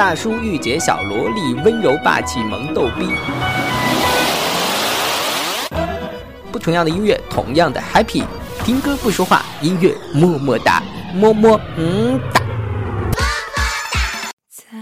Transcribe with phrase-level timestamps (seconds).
[0.00, 3.06] 大叔御姐小萝莉，温柔霸气萌逗逼。
[6.50, 8.24] 不同样的音乐，同样的 happy。
[8.64, 10.82] 听歌不说话，音乐么么哒，
[11.14, 12.40] 么么嗯哒。
[14.48, 14.78] 在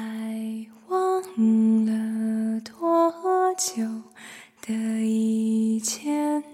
[0.87, 1.21] 忘
[1.85, 3.13] 了多
[3.57, 3.83] 久
[4.65, 4.73] 的
[5.05, 6.45] 以前，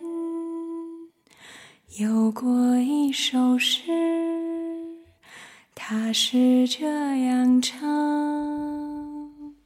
[1.98, 3.82] 有过一首诗，
[5.86, 6.86] 它是这
[7.26, 7.78] 样唱。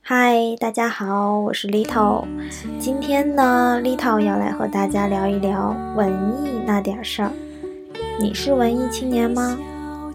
[0.02, 2.24] 嗨，大家好，我是 Little。
[2.80, 6.10] 今天呢，Little 要来和大家聊一聊文
[6.42, 7.30] 艺那点事儿。
[8.18, 9.56] 你是文艺青年吗？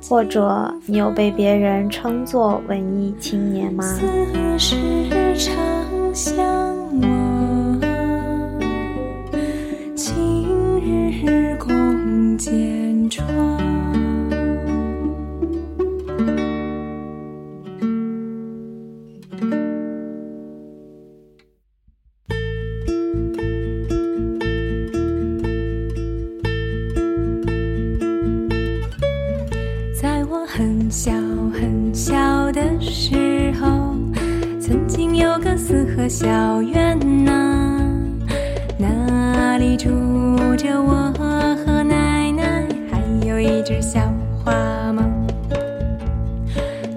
[0.06, 3.86] 或者你有被别人称作文艺青年吗？
[4.58, 5.54] 小
[43.94, 44.02] 小
[44.44, 45.04] 花猫。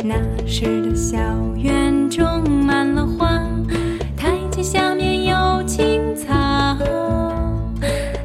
[0.03, 0.15] 那
[0.47, 1.19] 时的校
[1.55, 3.39] 园种满了花，
[4.17, 6.33] 台阶下面有青草。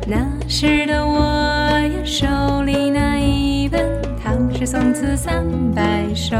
[0.07, 2.25] 那时的我呀，手
[2.63, 3.81] 里拿一本
[4.23, 5.43] 《唐诗宋词三
[5.75, 6.37] 百首》。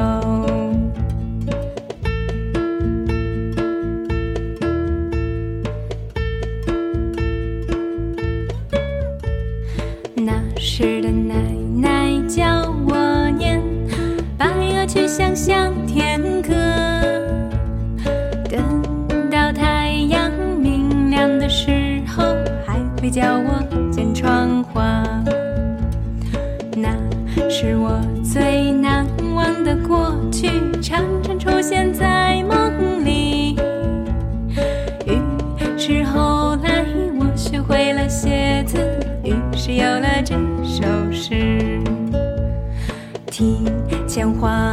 [44.22, 44.71] 前花。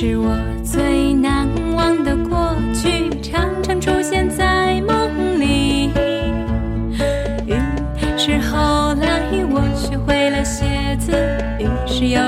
[0.00, 5.90] 是我最难忘的过去，常常出现在梦里。
[7.44, 7.56] 于
[8.16, 9.18] 是后来
[9.50, 11.10] 我学会了写字，
[11.58, 12.20] 于是有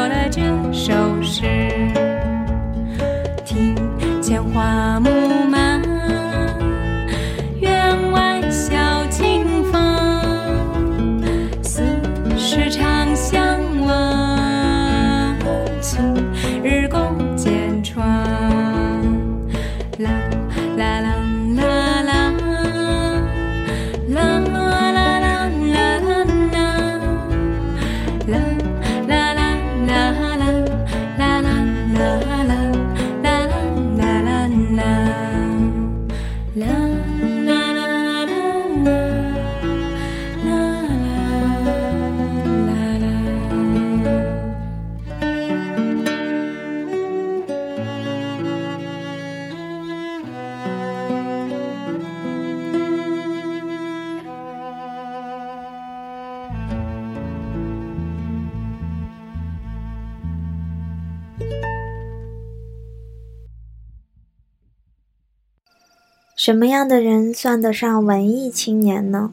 [66.51, 69.31] 什么样的人算得上文艺青年呢？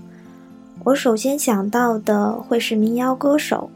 [0.83, 3.71] 我首先想到的会是民谣歌手，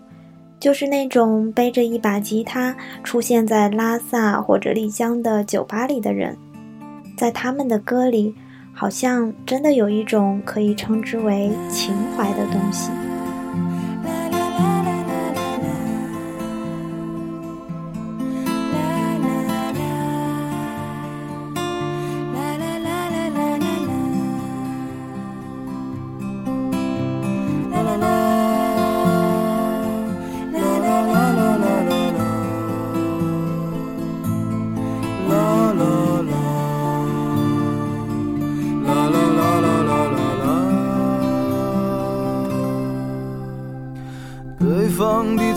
[0.59, 6.37] 就是那种背着一把吉他出现在拉萨或者丽江的酒吧里的人，
[7.17, 8.35] 在他们的歌里，
[8.75, 12.91] 好像真的有一种可以称之为情怀的东西。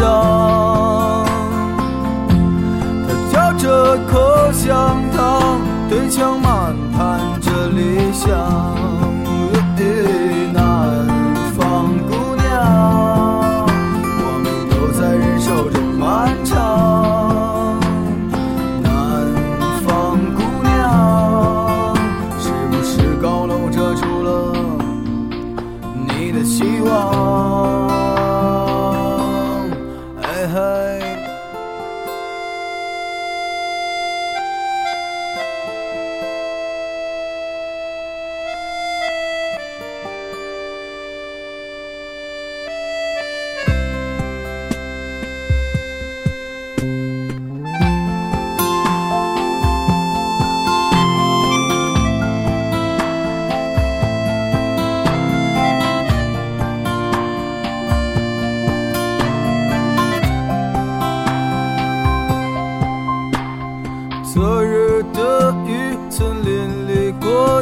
[0.00, 1.26] 上，
[3.02, 5.60] 他嚼着口香糖，
[5.90, 8.30] 对墙漫谈着理想。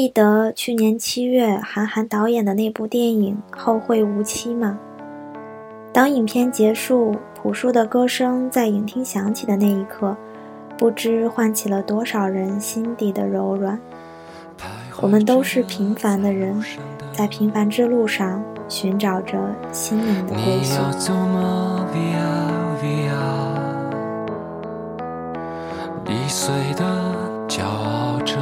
[0.00, 4.78] 记得去年七月韩寒导演的那部电影《后会无期》吗？
[5.92, 10.16] 当影片结束，朴树的歌声在影厅响起的那一刻，
[10.78, 13.78] 不知唤起了多少人心底的柔软。
[15.02, 16.58] 我们都是平凡的人，
[17.12, 19.36] 在平凡之路上寻找着
[19.70, 20.80] 心灵的归宿。
[26.06, 26.84] 易碎的
[27.46, 28.38] 骄傲着，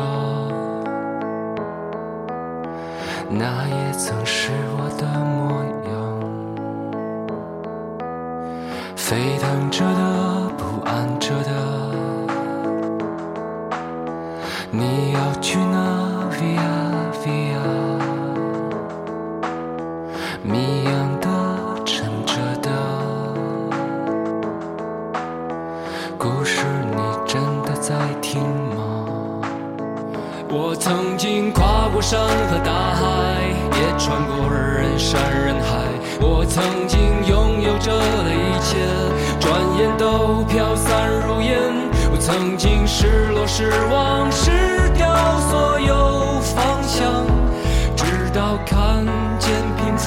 [3.30, 5.98] 那也曾是我的模样。
[8.96, 10.27] 沸腾着的，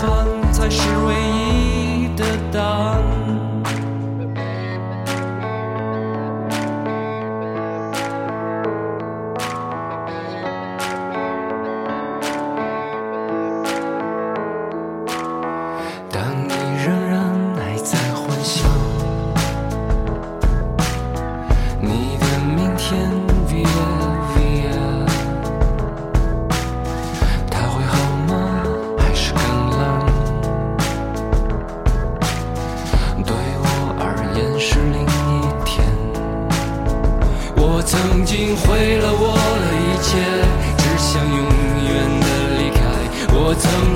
[0.02, 1.41] 饭才是唯一。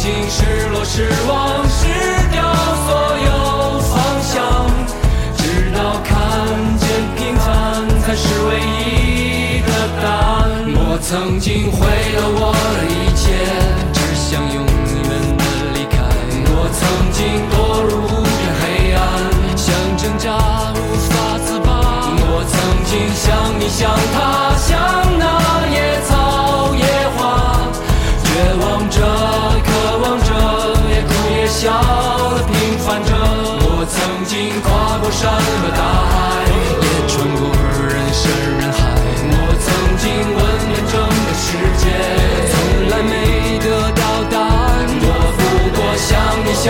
[0.00, 1.84] 经失落、失望、失
[2.32, 2.42] 掉
[2.86, 2.88] 所
[3.18, 3.92] 有方
[4.22, 4.40] 向，
[5.36, 6.08] 直到看
[6.78, 7.46] 见平凡
[8.00, 9.68] 才是唯一的
[10.00, 10.40] 答案。
[10.72, 11.84] 我曾经毁
[12.16, 13.28] 了我的一切，
[13.92, 15.04] 只想永远
[15.36, 15.38] 的
[15.74, 16.00] 离开。
[16.48, 16.80] 我曾
[17.12, 18.64] 经堕入无边黑
[18.96, 18.98] 暗，
[19.54, 20.24] 想挣扎
[20.72, 21.12] 无法
[21.44, 21.68] 自拔。
[22.24, 22.56] 我曾
[22.88, 23.28] 经像
[23.60, 25.09] 你像他，像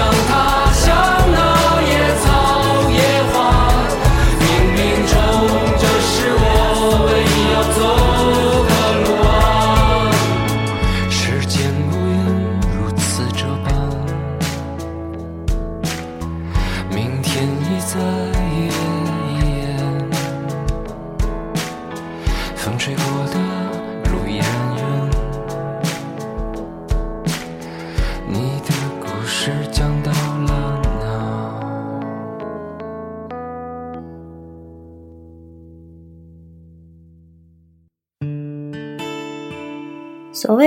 [0.01, 0.60] 让他，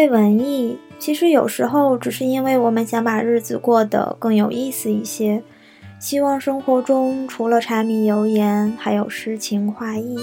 [0.03, 5.41] 所谓文艺，其实有时候只是因为我们想把日子过得更有意思一些，
[5.97, 10.17] 希望生活中除了柴米油盐，还有诗情画意。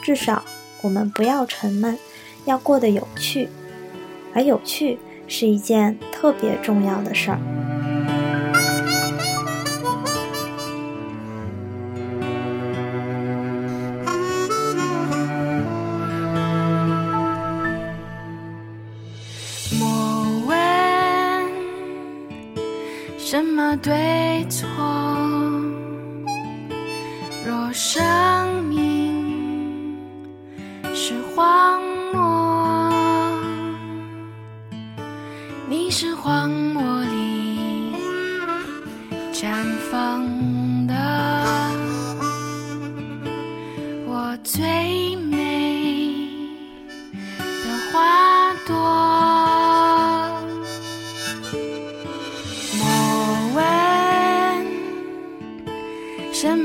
[0.00, 0.44] 至少
[0.82, 1.98] 我们不要沉闷，
[2.44, 3.48] 要过得有趣，
[4.32, 7.38] 而有趣是一件特别重要的事儿。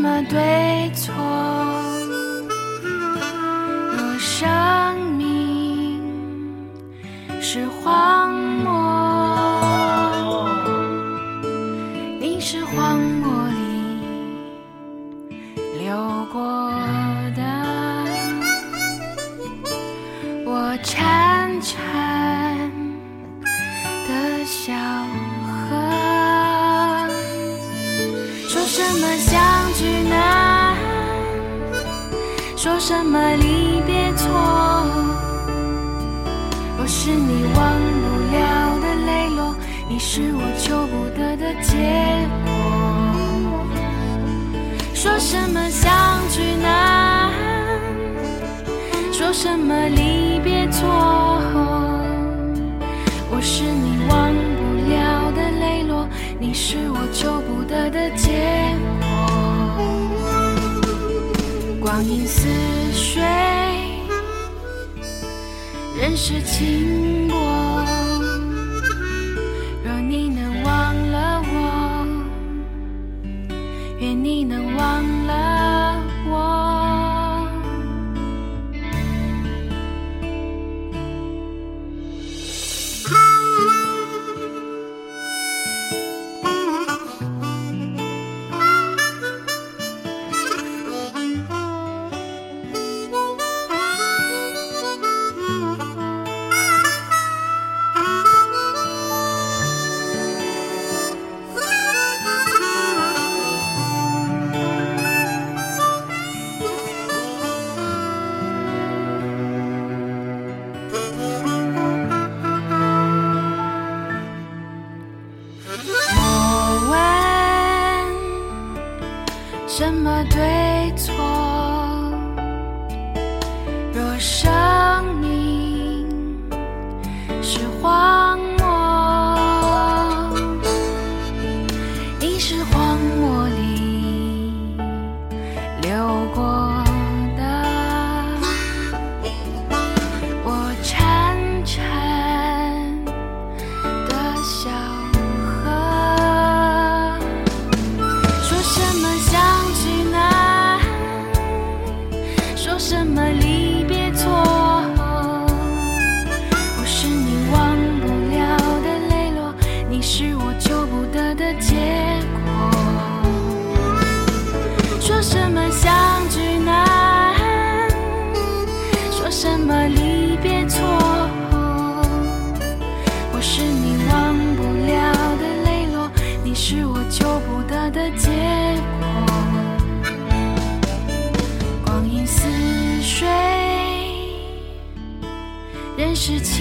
[0.06, 1.12] 么对错，
[33.16, 34.28] 么离别错。
[36.78, 37.64] 若是你忘
[38.04, 38.38] 不了
[38.82, 39.56] 的泪落，
[39.90, 41.72] 你是我求不得的结
[42.44, 42.48] 果。
[44.94, 45.90] 说什么相
[46.30, 47.32] 聚难，
[49.14, 50.84] 说什么离别错。
[53.32, 56.06] 我是你忘不了的泪落，
[56.38, 59.08] 你是我求不得的结果。
[61.80, 62.48] 光阴似
[62.96, 63.22] 水，
[66.00, 67.36] 人世轻薄。
[69.84, 72.08] 若你能忘了我，
[74.00, 74.75] 愿你能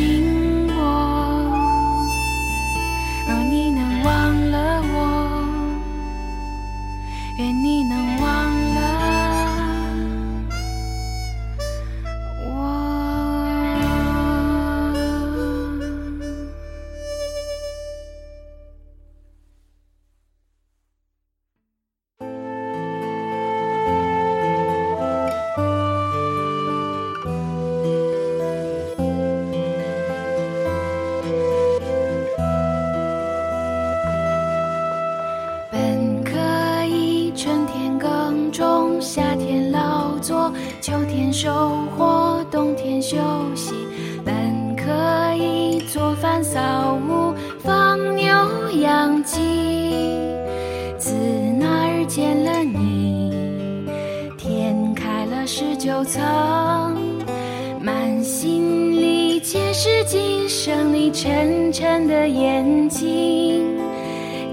[0.05, 0.75] 人世轻薄。
[3.27, 5.49] 若你能忘了我，
[7.38, 8.13] 愿你能
[48.85, 49.40] 阳鸡。
[50.99, 51.11] 自
[51.59, 53.33] 那儿见了你，
[54.37, 56.23] 天开了十九层，
[57.81, 63.64] 满心里皆是今生你沉沉的眼睛。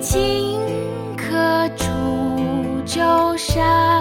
[0.01, 0.17] 顷
[1.17, 1.85] 刻出
[2.85, 3.01] 舟
[3.37, 4.00] 山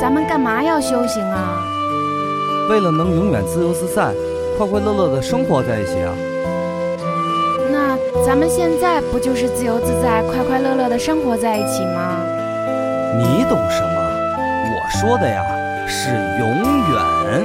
[0.00, 1.64] 咱们干嘛要修行啊？
[2.70, 4.12] 为了能永远自由自在、
[4.58, 6.12] 快快乐乐的生活在一起啊！
[7.70, 7.96] 那
[8.26, 12.20] 咱们现在不就是自由自在、快快乐乐的生活在一起吗？
[13.16, 13.98] 你懂什么？
[14.68, 15.42] 我说的呀
[15.86, 16.48] 是永
[16.90, 17.37] 远。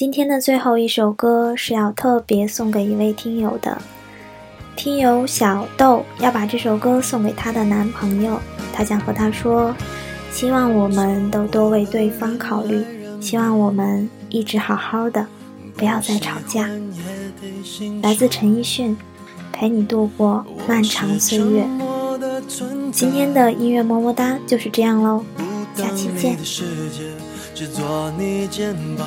[0.00, 3.76] 今天的最后一首歌是要特别送给一位听友的，
[4.74, 8.40] 听友小豆要把这首歌送给她的男朋友，
[8.72, 9.74] 她想和他说，
[10.32, 12.82] 希望我们都多为对方考虑，
[13.20, 15.26] 希望我们一直好好的，
[15.76, 16.66] 不要再吵架。
[18.02, 18.96] 来自陈奕迅，
[19.52, 21.66] 陪你度过漫长岁月。
[22.90, 25.22] 今天的音乐么么哒就是这样喽，
[25.74, 26.38] 下期见。
[27.54, 29.06] 只做你肩膀，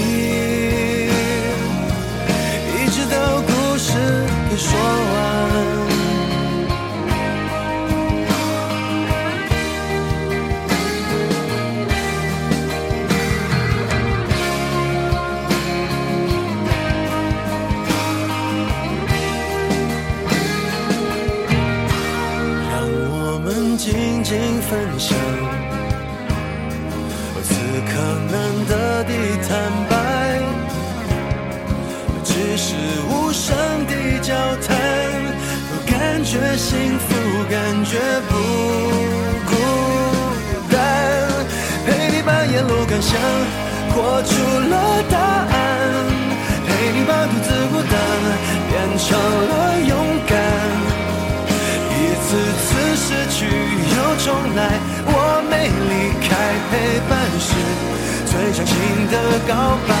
[59.47, 60.00] 告白。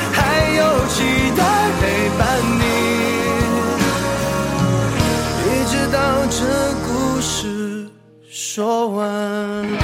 [8.53, 9.80] 说完。